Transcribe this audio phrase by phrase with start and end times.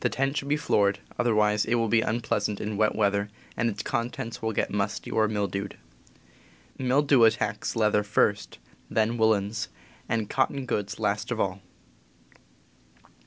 [0.00, 3.68] The tent should be floored, other wise it will be unpleasant in wet weather and
[3.68, 5.76] its contents will get musty or mildewed.
[6.78, 8.56] Mildew at tacks leather first,
[8.88, 9.68] then woolens,
[10.08, 11.60] and cotton goods last of all.